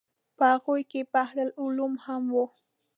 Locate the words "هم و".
2.05-2.37